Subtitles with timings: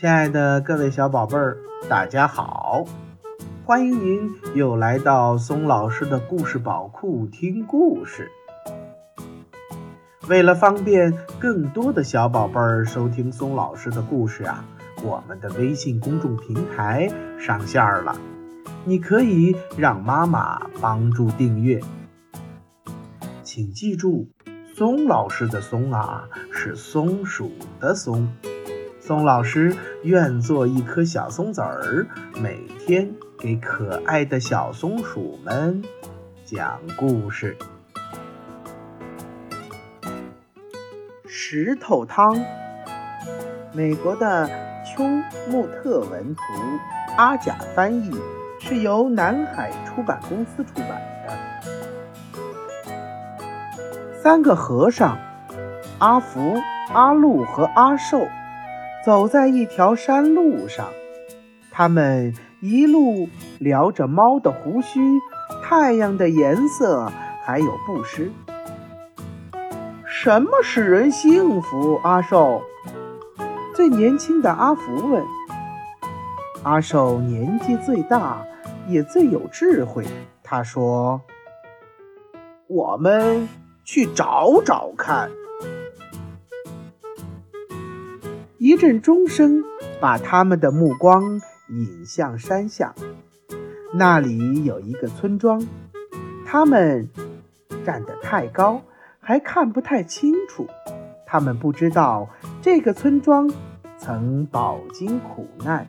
[0.00, 1.56] 亲爱的各位小宝贝儿，
[1.88, 2.84] 大家好！
[3.64, 8.30] 欢迎您又来到松老师的故事宝库听故事。
[10.28, 14.64] 为了方便更多的小宝贝儿收听松老师的故事啊，
[15.02, 18.16] 我们的微信公众平台上线了，
[18.84, 21.80] 你可以让妈妈帮助订阅。
[23.42, 24.28] 请记住，
[24.76, 28.28] 松老师的“松”啊，是松鼠的“松”。
[29.08, 32.06] 松老师愿做一颗小松子儿，
[32.42, 35.82] 每天给可爱的小松鼠们
[36.44, 37.56] 讲故事。
[41.26, 42.38] 石头汤，
[43.72, 44.46] 美国的
[44.84, 45.02] 丘
[45.50, 46.42] 穆特文图，
[47.16, 48.14] 阿甲翻译，
[48.60, 51.32] 是由南海出版公司出版的。
[54.22, 55.16] 三个和尚，
[55.98, 56.60] 阿福、
[56.92, 58.28] 阿禄和阿寿。
[59.08, 60.86] 走在一条山路上，
[61.70, 63.26] 他们一路
[63.58, 65.00] 聊着猫的胡须、
[65.62, 67.10] 太阳的颜色，
[67.42, 68.30] 还有布施。
[70.04, 71.98] 什么使人幸福？
[72.04, 72.60] 阿寿，
[73.74, 75.24] 最年轻的阿福问。
[76.62, 78.44] 阿寿年纪最大，
[78.86, 80.04] 也最有智慧。
[80.42, 81.18] 他说
[82.68, 83.48] ：“我们
[83.86, 85.30] 去找找看。”
[88.58, 89.62] 一阵钟声
[90.00, 92.92] 把他们的目光引向山下，
[93.94, 95.64] 那里有一个村庄。
[96.44, 97.08] 他们
[97.84, 98.82] 站得太高，
[99.20, 100.66] 还看不太清楚。
[101.24, 102.28] 他们不知道
[102.60, 103.48] 这个村庄
[103.96, 105.86] 曾饱经苦难，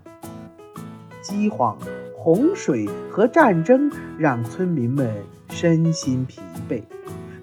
[1.23, 1.75] 饥荒、
[2.15, 5.11] 洪水和战争让村民们
[5.49, 6.83] 身心疲惫。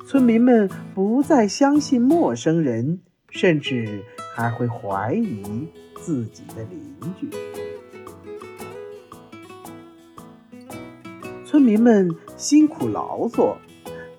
[0.07, 4.05] 村民们不再相信陌生人，甚至。
[4.37, 5.67] 还会怀疑
[5.99, 7.31] 自己的邻居。
[11.47, 13.57] 村民们辛苦劳作，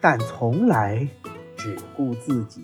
[0.01, 1.07] 但从来
[1.55, 2.63] 只顾自己。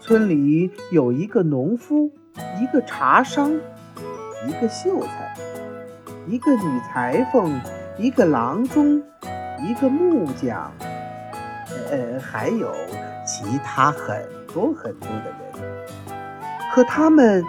[0.00, 2.10] 村里有一个农夫，
[2.58, 3.52] 一个茶商，
[4.48, 5.36] 一个秀才，
[6.26, 7.60] 一个女裁缝，
[7.98, 9.02] 一个郎中，
[9.60, 10.72] 一个木匠，
[11.90, 12.74] 呃，还有
[13.26, 14.26] 其他很。
[14.54, 15.41] 多很多的人，
[16.74, 17.44] 可他们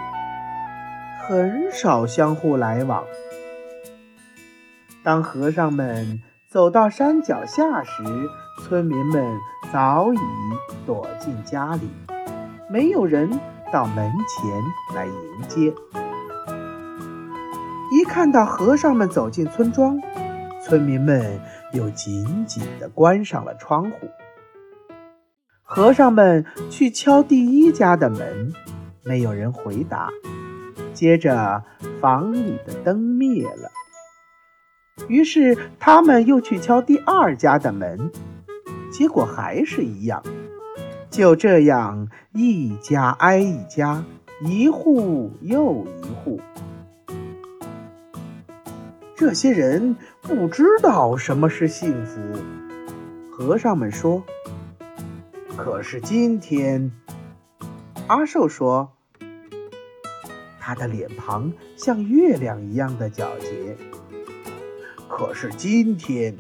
[1.26, 3.06] 很少相互来往。
[5.02, 8.04] 当和尚们走到山脚下时，
[8.62, 9.26] 村民们
[9.72, 10.18] 早已
[10.86, 11.90] 躲进家里，
[12.70, 13.30] 没有人
[13.72, 15.74] 到门前来迎接。
[17.94, 19.98] 一看到和尚们走进村庄，
[20.62, 21.40] 村民们
[21.72, 24.10] 又紧紧地关上了窗户。
[25.62, 28.54] 和尚们去敲第一家的门，
[29.04, 30.10] 没有人回答。
[30.94, 31.64] 接着，
[32.00, 33.72] 房里的灯灭了。
[35.08, 38.12] 于是，他们又去敲第二家的门，
[38.92, 40.24] 结果还是一样。
[41.10, 44.04] 就这样，一家挨一家，
[44.42, 46.40] 一户又一户。
[49.16, 52.20] 这些人不知道什么是幸福。
[53.32, 54.24] 和尚们说。
[55.56, 56.92] 可是今天，
[58.08, 58.92] 阿寿说，
[60.60, 63.78] 他的脸庞像月亮一样的皎洁。
[65.08, 66.36] 可是今天，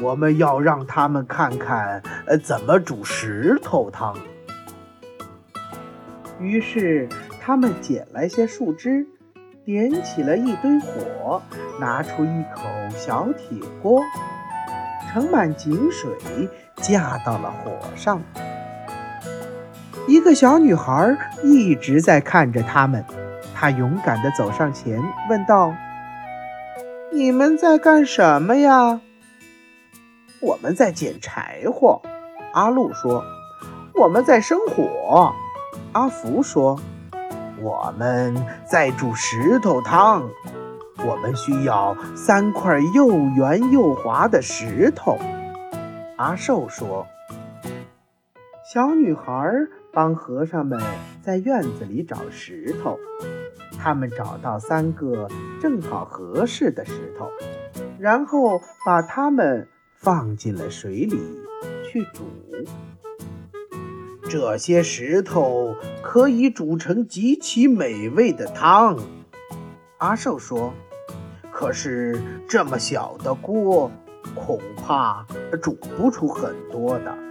[0.00, 4.16] 我们要让他们看看，呃，怎么煮石头汤。
[6.40, 7.06] 于是，
[7.40, 9.06] 他们捡来些树枝，
[9.66, 11.42] 点起了一堆火，
[11.78, 12.62] 拿出一口
[12.96, 14.02] 小铁锅，
[15.12, 16.10] 盛满井水。
[16.76, 18.22] 架到了火上，
[20.08, 21.14] 一个小女孩
[21.44, 23.04] 一直在看着他们。
[23.54, 24.98] 她勇敢地走上前，
[25.28, 25.74] 问道
[27.12, 29.02] ：“你们在干什么呀
[30.40, 32.00] ？”“我们在捡柴火。”
[32.54, 33.22] 阿路说。
[34.00, 35.34] “我们在生火。”
[35.92, 36.80] 阿福说。
[37.60, 38.34] “我们
[38.64, 40.26] 在煮石头汤。
[41.06, 45.18] 我们需要三块又圆又滑的石头。”
[46.16, 47.06] 阿寿说
[48.72, 49.52] ：“小女孩
[49.92, 50.80] 帮和尚们
[51.22, 52.98] 在院子里找石头，
[53.78, 55.28] 他们找到三个
[55.60, 57.30] 正好合适的石头，
[57.98, 61.18] 然后把它们放进了水里
[61.90, 62.24] 去煮。
[64.28, 68.98] 这些石头可以煮成极其美味的汤。”
[69.98, 70.72] 阿寿说
[71.50, 73.90] ：“可是这么小的锅。”
[74.34, 75.26] 恐怕
[75.62, 77.27] 煮不出很多的。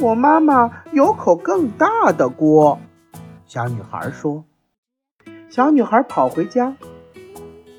[0.00, 2.78] 我妈妈有口更大的锅。
[3.46, 4.44] 小女孩说。
[5.50, 6.76] 小女孩跑回家，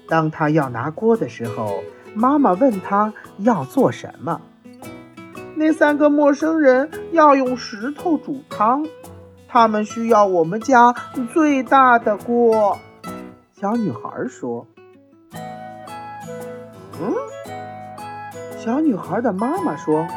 [0.07, 1.83] 当她要拿锅的时候，
[2.16, 4.42] 妈妈问她要做什么。
[5.56, 8.88] 那三个陌生人要用石头煮汤，
[9.48, 10.94] 他们需要我们家
[11.31, 12.77] 最大的锅。
[13.51, 14.66] 小女孩说
[17.00, 17.13] ：“嗯。”
[18.57, 20.07] 小女孩的妈妈说：“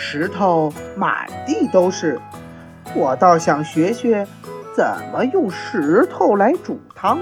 [0.00, 2.20] 石头满地都是，
[2.94, 4.26] 我倒想学学。”
[4.76, 7.18] 怎么用石头来煮汤？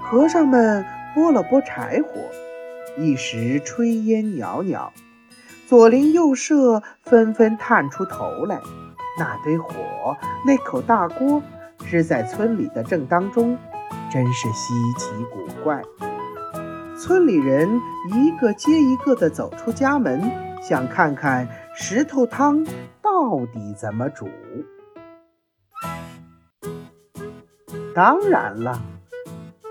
[0.00, 2.20] 和尚们拨了拨柴火，
[2.98, 4.92] 一时炊烟袅袅，
[5.68, 8.58] 左邻右舍纷纷探出头来。
[9.16, 11.40] 那堆火，那口大锅，
[11.78, 13.56] 支在村里的正当中，
[14.12, 15.80] 真是稀奇古怪。
[17.00, 17.80] 村里人
[18.12, 20.20] 一个接一个地走出家门，
[20.62, 22.62] 想看看石头汤
[23.00, 24.28] 到底怎么煮。
[27.94, 28.82] 当然了，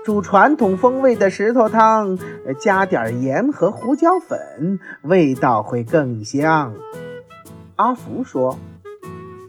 [0.04, 2.18] 煮传统风味的石头汤，
[2.58, 6.74] 加点盐和胡椒粉，味道会更香。
[7.76, 8.58] 阿福说：“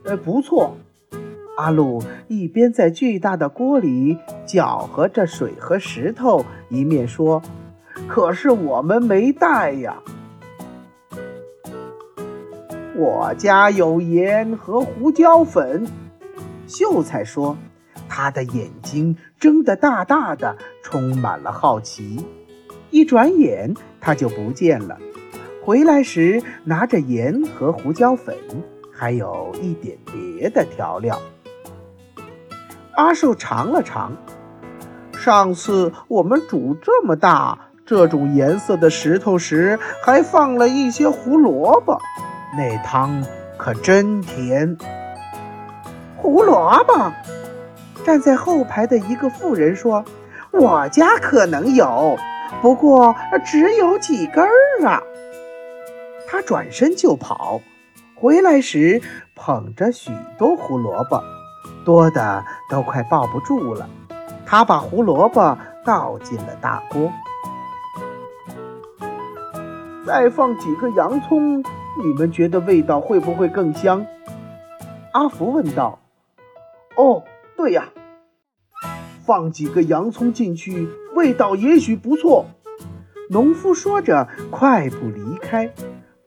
[0.05, 0.77] 呃，不错。”
[1.57, 7.41] 阿路一边在巨大的锅里搅和着水和石头，一面说
[8.13, 9.95] ：“可是我们没带呀。”
[12.93, 15.87] 我家有盐和胡椒粉。
[16.67, 17.57] 秀才说。
[18.13, 22.25] 他的眼睛睁得大大的，充满了好奇。
[22.89, 24.97] 一转眼，他就不见了。
[25.63, 28.35] 回来时，拿着盐和胡椒粉，
[28.91, 31.21] 还有一点别的调料。
[32.95, 34.11] 阿寿尝了尝，
[35.13, 41.99] 上次我们煮这么大、这种颜色的石头时，还放了一些胡萝卜，
[42.55, 43.21] 那汤
[43.57, 44.77] 可真甜。
[46.15, 47.11] 胡萝卜。
[48.05, 50.05] 站在后排的一个妇人说
[50.51, 52.15] ：“我家可能有，
[52.61, 55.03] 不过只有几根儿啊。”
[56.25, 57.59] 他转身就跑，
[58.15, 59.01] 回来时
[59.35, 61.21] 捧着许多胡萝卜，
[61.83, 63.89] 多的都快抱不住了。
[64.45, 67.11] 他把胡萝卜倒进了大锅，
[70.11, 71.63] 再放几个洋葱，
[72.03, 74.05] 你们觉得味道会不会更香？
[75.13, 75.97] 阿福问道。
[76.97, 77.23] “哦。”
[77.55, 77.85] 对呀，
[79.25, 82.45] 放几个洋葱进去，味道也许不错。
[83.29, 85.71] 农夫说着，快步离开。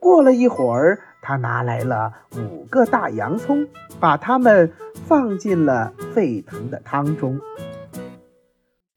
[0.01, 3.69] 过了一会儿，他拿来了五个大洋葱，
[4.01, 7.39] 把它们放进了沸腾的汤中。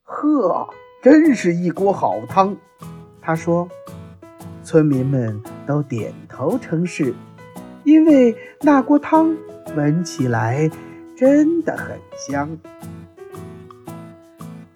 [0.03, 0.69] 呵，
[1.03, 2.55] 真是一锅好汤，
[3.19, 3.67] 他说。
[4.67, 7.13] 村民们都点头称是，
[7.85, 9.33] 因为那锅汤
[9.77, 10.69] 闻起来。
[11.15, 12.59] 真的很香。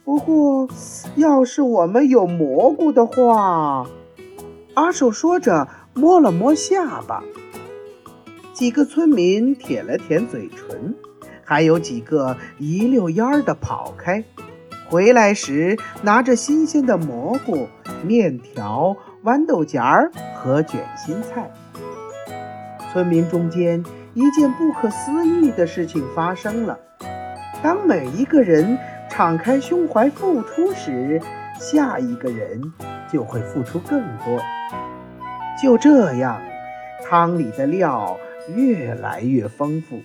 [0.03, 0.67] 不过，
[1.15, 3.85] 要是我们有蘑菇的话，
[4.73, 7.23] 阿寿说着摸了摸下巴。
[8.53, 10.95] 几个村民舔了舔嘴唇，
[11.43, 14.23] 还有几个一溜烟儿的跑开。
[14.89, 17.67] 回来时拿着新鲜的蘑菇、
[18.03, 21.51] 面条、豌豆荚儿和卷心菜。
[22.91, 23.83] 村民中间。
[24.13, 26.77] 一件不可思议的事情发生了。
[27.63, 28.77] 当每一个人
[29.09, 31.21] 敞开胸怀付出时，
[31.57, 32.61] 下一个人
[33.09, 34.37] 就会付出更多。
[35.63, 36.41] 就这样，
[37.07, 38.17] 汤里的料
[38.53, 40.01] 越来越丰富，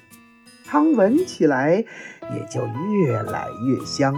[0.64, 1.84] 汤闻起来
[2.32, 4.14] 也就越来越香。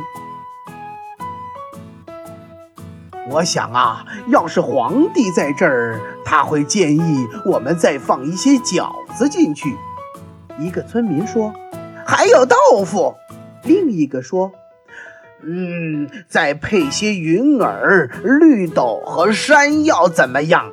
[3.30, 9.76] 我想啊，要是皇帝在这儿，他会建议我们再放一些饺子进去。
[10.58, 11.52] 一个村民说
[12.06, 13.14] ：“还有豆腐。”
[13.64, 14.50] 另一个说
[15.44, 20.72] ：“嗯，再配些云耳、绿豆和山药怎么样？”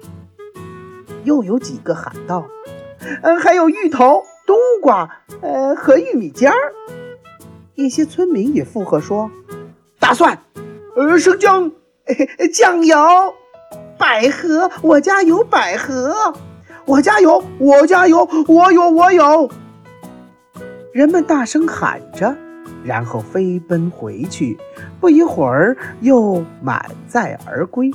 [1.25, 2.45] 又有几个喊道
[3.21, 6.73] ：“嗯，还有芋头、冬瓜，呃，和玉米尖儿。”
[7.75, 9.29] 一些村民也附和说
[9.99, 10.39] ：“大蒜，
[10.95, 11.71] 呃，生姜。”
[12.53, 12.97] 酱油、
[13.97, 16.33] 百合，我家有百合，
[16.85, 19.49] 我家有，我家有，我有，我有。
[20.93, 22.35] 人们大声喊着，
[22.83, 24.57] 然后飞奔回去，
[24.99, 27.91] 不一会儿又满载而归。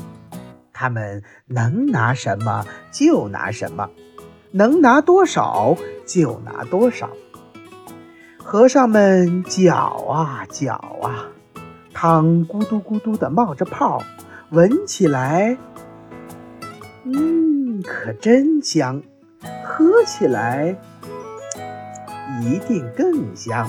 [0.73, 3.88] 他们能拿什么就拿什么，
[4.50, 7.09] 能拿多少就拿多少。
[8.38, 11.29] 和尚们搅啊搅啊。
[12.00, 14.02] 汤咕嘟咕嘟地冒着泡，
[14.52, 15.54] 闻起来，
[17.04, 19.02] 嗯，可真香；
[19.62, 20.75] 喝起来
[22.40, 23.69] 一定更香。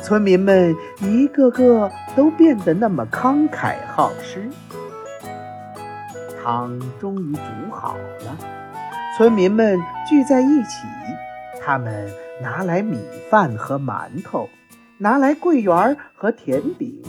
[0.00, 4.48] 村民们一个个都变得那么慷慨好施。
[6.40, 8.38] 汤终于煮好了，
[9.18, 10.86] 村民们聚在一起，
[11.60, 12.08] 他们
[12.40, 14.48] 拿来米饭和馒头，
[14.98, 17.02] 拿来桂圆和甜饼，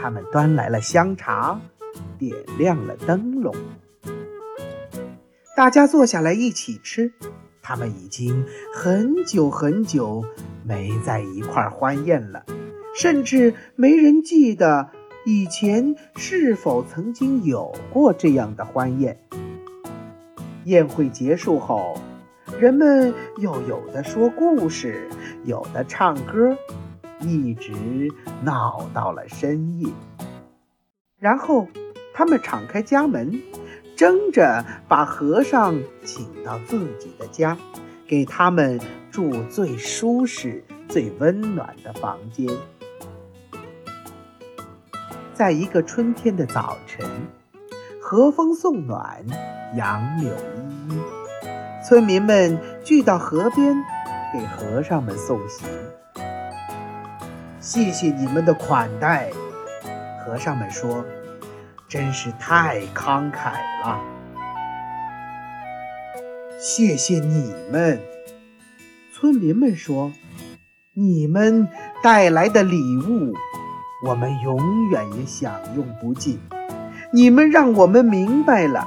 [0.00, 1.58] 他们端来了香茶，
[2.18, 3.54] 点亮了灯笼。
[5.56, 7.12] 大家坐下来一起吃，
[7.62, 10.22] 他们已经很久很久
[10.64, 12.44] 没在一块欢宴了，
[12.94, 14.90] 甚至没人记得
[15.24, 19.18] 以前是否曾经有过这样的欢宴。
[20.64, 21.94] 宴会结束后，
[22.60, 25.08] 人们又有的说故事，
[25.44, 26.56] 有的唱歌，
[27.20, 27.72] 一直
[28.42, 29.92] 闹到了深夜。
[31.18, 31.68] 然后，
[32.12, 33.40] 他们敞开家门。
[33.96, 35.72] 争着把和尚
[36.04, 37.56] 请到自己的家，
[38.08, 42.48] 给他们住最舒适、最温暖的房间。
[45.32, 47.08] 在一个春天的早晨，
[48.02, 49.24] 和风送暖，
[49.76, 50.98] 杨柳依依，
[51.86, 53.76] 村民们聚到河边，
[54.32, 55.68] 给和尚们送行。
[57.64, 59.30] 谢谢你们的款待，
[60.20, 61.02] 和尚们说。
[61.88, 63.52] 真是太慷慨
[63.82, 63.98] 了！
[66.58, 67.98] 谢谢你们，
[69.14, 70.12] 村民们说，
[70.92, 71.66] 你们
[72.02, 73.32] 带来的礼物，
[74.06, 76.38] 我们永远也享用不尽。
[77.12, 78.86] 你们让我们明白了，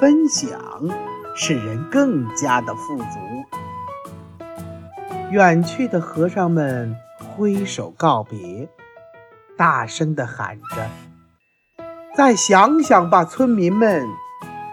[0.00, 0.58] 分享
[1.34, 3.04] 使人更加的富足。
[5.32, 6.96] 远去的和尚们
[7.36, 8.66] 挥手告别，
[9.58, 11.84] 大声地喊着。
[12.16, 14.08] 再想想吧，村民们，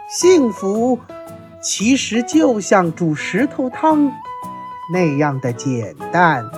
[0.10, 0.98] 幸福
[1.62, 4.10] 其实就像煮石头汤
[4.94, 6.50] 那样的简单。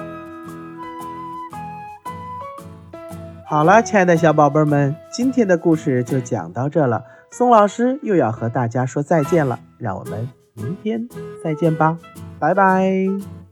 [3.48, 7.04] 好了，亲爱的小宝贝们，今天的故事就讲到这了。
[7.32, 11.08] 宋老师又要和大家说再见了，让我们明天
[11.44, 11.98] 再见吧，
[12.40, 13.45] 拜拜。